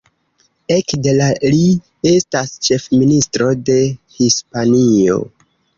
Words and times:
Ekde 0.75 1.13
la 1.17 1.27
li 1.43 1.59
estas 2.13 2.57
ĉefministro 2.69 3.55
de 3.69 3.79
Hispanio. 4.19 5.25